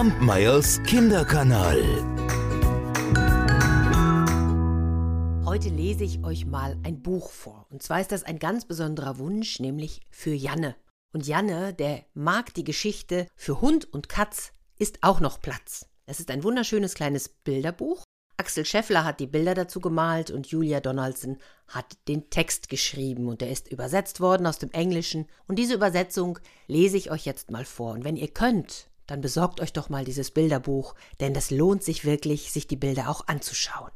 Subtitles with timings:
[0.00, 1.78] Kampmeyers Kinderkanal.
[5.44, 7.66] Heute lese ich euch mal ein Buch vor.
[7.68, 10.74] Und zwar ist das ein ganz besonderer Wunsch, nämlich für Janne.
[11.12, 15.86] Und Janne, der mag die Geschichte für Hund und Katz, ist auch noch Platz.
[16.06, 18.02] Es ist ein wunderschönes kleines Bilderbuch.
[18.38, 21.36] Axel Scheffler hat die Bilder dazu gemalt und Julia Donaldson
[21.68, 25.26] hat den Text geschrieben und der ist übersetzt worden aus dem Englischen.
[25.46, 27.92] Und diese Übersetzung lese ich euch jetzt mal vor.
[27.92, 32.04] Und wenn ihr könnt, dann besorgt euch doch mal dieses Bilderbuch, denn das lohnt sich
[32.04, 33.90] wirklich, sich die Bilder auch anzuschauen.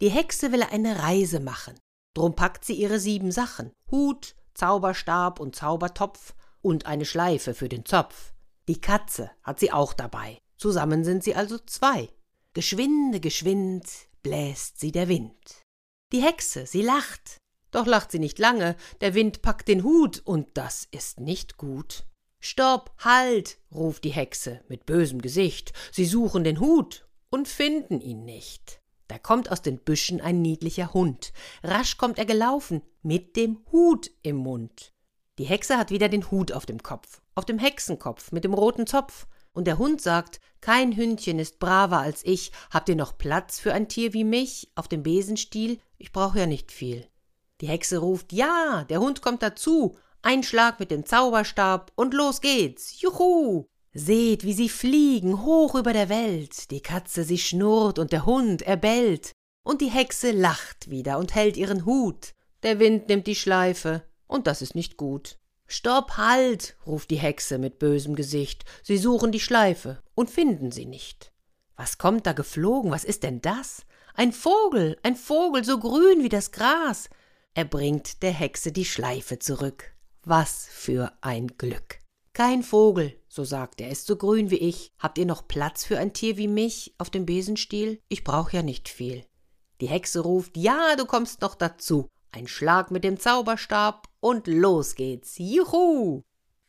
[0.00, 1.74] Die Hexe will eine Reise machen.
[2.14, 7.84] Drum packt sie ihre sieben Sachen: Hut, Zauberstab und Zaubertopf und eine Schleife für den
[7.84, 8.32] Zopf.
[8.68, 10.38] Die Katze hat sie auch dabei.
[10.56, 12.08] Zusammen sind sie also zwei.
[12.52, 13.84] Geschwinde, geschwind
[14.22, 15.62] bläst sie der Wind.
[16.12, 17.38] Die Hexe, sie lacht.
[17.72, 22.06] Doch lacht sie nicht lange, der Wind packt den Hut, und das ist nicht gut.
[22.46, 28.26] Stopp, halt, ruft die Hexe mit bösem Gesicht, sie suchen den Hut und finden ihn
[28.26, 28.82] nicht.
[29.08, 31.32] Da kommt aus den Büschen ein niedlicher Hund.
[31.62, 34.92] Rasch kommt er gelaufen, mit dem Hut im Mund.
[35.38, 38.86] Die Hexe hat wieder den Hut auf dem Kopf, auf dem Hexenkopf mit dem roten
[38.86, 39.26] Zopf.
[39.54, 42.52] Und der Hund sagt, kein Hündchen ist braver als ich.
[42.70, 45.80] Habt ihr noch Platz für ein Tier wie mich auf dem Besenstiel?
[45.96, 47.08] Ich brauche ja nicht viel.
[47.62, 49.96] Die Hexe ruft, ja, der Hund kommt dazu.
[50.26, 52.98] Ein Schlag mit dem Zauberstab und los geht's.
[52.98, 53.66] Juhu!
[53.92, 56.70] Seht, wie sie fliegen hoch über der Welt.
[56.70, 59.32] Die Katze, sie schnurrt und der Hund, er bellt.
[59.66, 62.32] Und die Hexe lacht wieder und hält ihren Hut.
[62.62, 65.36] Der Wind nimmt die Schleife, und das ist nicht gut.
[65.66, 68.64] Stopp, halt, ruft die Hexe mit bösem Gesicht.
[68.82, 71.34] Sie suchen die Schleife und finden sie nicht.
[71.76, 72.90] Was kommt da geflogen?
[72.90, 73.84] Was ist denn das?
[74.14, 77.10] Ein Vogel, ein Vogel so grün wie das Gras.
[77.52, 79.93] Er bringt der Hexe die Schleife zurück.
[80.26, 81.98] Was für ein Glück.
[82.32, 84.90] Kein Vogel, so sagt er, ist so grün wie ich.
[84.98, 88.00] Habt ihr noch Platz für ein Tier wie mich auf dem Besenstiel?
[88.08, 89.26] Ich brauch ja nicht viel.
[89.82, 92.08] Die Hexe ruft, ja, du kommst noch dazu.
[92.32, 95.34] Ein Schlag mit dem Zauberstab und los geht's.
[95.36, 96.22] Juhu!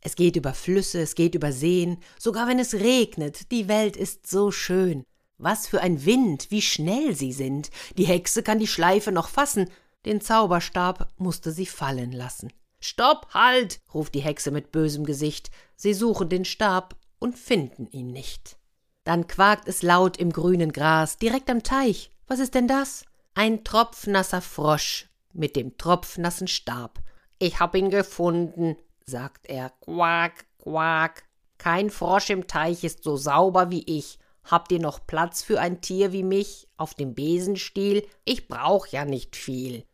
[0.00, 4.26] Es geht über Flüsse, es geht über Seen, sogar wenn es regnet, die Welt ist
[4.26, 5.04] so schön.
[5.38, 7.70] Was für ein Wind, wie schnell sie sind.
[7.96, 9.70] Die Hexe kann die Schleife noch fassen,
[10.04, 12.52] den Zauberstab musste sie fallen lassen.
[12.86, 13.80] Stopp, halt!
[13.92, 15.50] ruft die Hexe mit bösem Gesicht.
[15.74, 18.58] Sie suchen den Stab und finden ihn nicht.
[19.02, 22.12] Dann quakt es laut im grünen Gras, direkt am Teich.
[22.28, 23.04] Was ist denn das?
[23.34, 27.00] Ein tropfnasser Frosch mit dem tropfnassen Stab.
[27.40, 29.70] Ich hab ihn gefunden, sagt er.
[29.80, 31.24] Quak, quak.
[31.58, 34.20] Kein Frosch im Teich ist so sauber wie ich.
[34.44, 38.06] Habt ihr noch Platz für ein Tier wie mich auf dem Besenstiel?
[38.24, 39.84] Ich brauch ja nicht viel.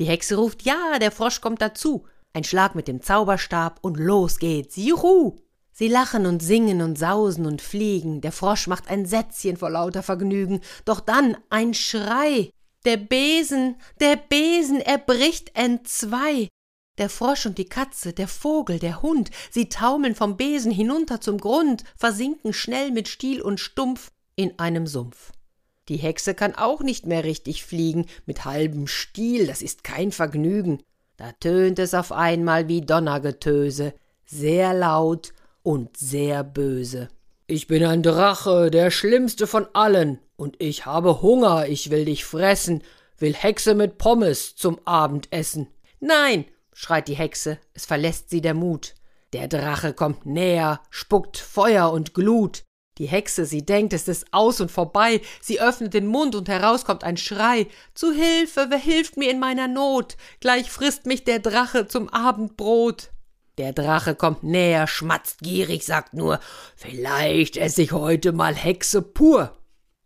[0.00, 2.06] Die Hexe ruft, ja, der Frosch kommt dazu.
[2.32, 4.76] Ein Schlag mit dem Zauberstab und los geht's.
[4.76, 5.36] Juhu!
[5.72, 8.20] Sie lachen und singen und sausen und fliegen.
[8.20, 10.60] Der Frosch macht ein Sätzchen vor lauter Vergnügen.
[10.84, 12.50] Doch dann ein Schrei.
[12.84, 16.48] Der Besen, der Besen, er bricht entzwei.
[16.98, 21.38] Der Frosch und die Katze, der Vogel, der Hund, sie taumeln vom Besen hinunter zum
[21.38, 25.32] Grund, versinken schnell mit Stiel und Stumpf in einem Sumpf.
[25.88, 30.82] Die Hexe kann auch nicht mehr richtig fliegen, mit halbem Stiel, das ist kein Vergnügen.
[31.20, 33.92] Da tönt es auf einmal wie Donnergetöse,
[34.24, 37.10] sehr laut und sehr böse.
[37.46, 42.24] Ich bin ein Drache, der schlimmste von allen, und ich habe Hunger, ich will dich
[42.24, 42.82] fressen,
[43.18, 45.66] will Hexe mit Pommes zum Abendessen.
[46.00, 48.94] Nein, schreit die Hexe, es verlässt sie der Mut.
[49.34, 52.62] Der Drache kommt näher, spuckt Feuer und Glut.
[53.00, 56.84] Die Hexe, sie denkt, es ist aus und vorbei, sie öffnet den Mund und heraus
[56.84, 57.66] kommt ein Schrei.
[57.94, 60.18] Zu Hilfe, wer hilft mir in meiner Not?
[60.40, 63.10] Gleich frisst mich der Drache zum Abendbrot.
[63.56, 66.40] Der Drache kommt näher, schmatzt gierig, sagt nur,
[66.76, 69.56] vielleicht esse ich heute mal Hexe pur.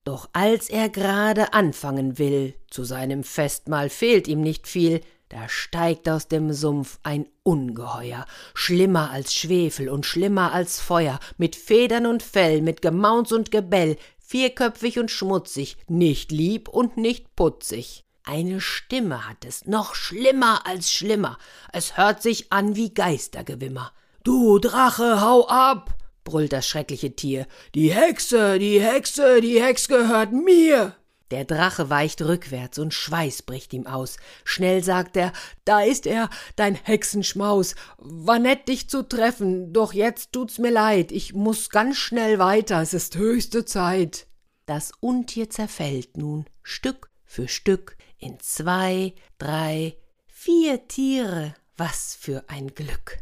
[0.05, 6.09] Doch als er gerade anfangen will, zu seinem Festmahl fehlt ihm nicht viel, da steigt
[6.09, 12.23] aus dem Sumpf ein Ungeheuer, schlimmer als Schwefel und schlimmer als Feuer, mit Federn und
[12.23, 18.05] Fell, mit Gemaunz und Gebell, vierköpfig und schmutzig, nicht lieb und nicht putzig.
[18.25, 21.39] Eine Stimme hat es, noch schlimmer als schlimmer,
[21.73, 23.93] es hört sich an wie Geistergewimmer.
[24.23, 25.95] Du Drache, hau ab!
[26.25, 27.47] brüllt das schreckliche Tier.
[27.75, 30.97] Die Hexe, die Hexe, die Hex gehört mir!
[31.35, 34.19] Der Drache weicht rückwärts und Schweiß bricht ihm aus.
[34.45, 35.33] Schnell sagt er,
[35.65, 37.75] da ist er, dein Hexenschmaus.
[37.99, 41.11] War nett, dich zu treffen, doch jetzt tut's mir leid.
[41.11, 44.29] Ich muss ganz schnell weiter, es ist höchste Zeit.
[44.67, 49.97] Das Untier zerfällt nun, Stück für Stück, in zwei, drei,
[50.29, 51.57] vier Tiere.
[51.77, 53.19] Was für ein Glück.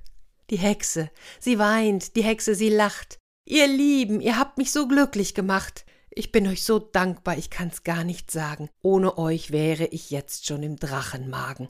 [0.51, 1.11] Die Hexe,
[1.41, 3.17] sie weint, die Hexe, sie lacht.
[3.47, 5.87] Ihr Lieben, ihr habt mich so glücklich gemacht.
[6.15, 8.69] Ich bin euch so dankbar, ich kann's gar nicht sagen.
[8.83, 11.69] Ohne euch wäre ich jetzt schon im Drachenmagen.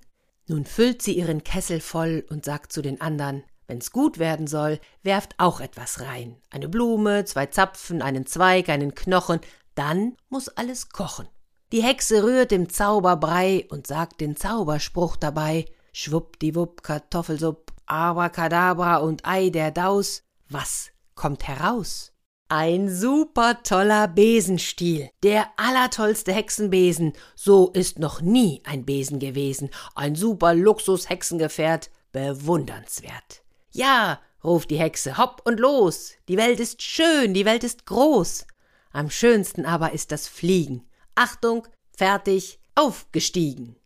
[0.49, 4.81] Nun füllt sie ihren Kessel voll und sagt zu den anderen, wenn's gut werden soll,
[5.05, 6.43] werft auch etwas rein.
[6.51, 9.41] Eine Blume, zwei Zapfen, einen Zweig, einen Knochen,
[9.77, 11.29] dann muss alles kochen.
[11.71, 15.67] Die Hexe rührt im Zauberbrei und sagt den Zauberspruch dabei.
[15.93, 20.25] Schwuppdiwupp, Kartoffelsupp, Abracadabra und Ei der Daus.
[20.49, 22.12] Was kommt heraus?
[22.55, 27.15] Ein super toller Besenstiel, der allertollste Hexenbesen.
[27.35, 29.71] So ist noch nie ein Besen gewesen.
[29.95, 33.43] Ein super Luxus-Hexengefährt, bewundernswert.
[33.71, 36.13] Ja, ruft die Hexe, hopp und los.
[36.29, 38.45] Die Welt ist schön, die Welt ist groß.
[38.93, 40.87] Am schönsten aber ist das Fliegen.
[41.15, 41.67] Achtung,
[41.97, 43.77] fertig, aufgestiegen.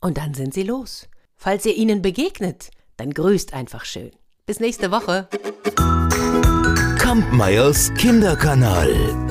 [0.00, 1.06] Und dann sind sie los.
[1.36, 4.10] Falls ihr ihnen begegnet, dann grüßt einfach schön.
[4.44, 5.28] Bis nächste Woche.
[7.08, 9.27] Kampmeyers Kinderkanal.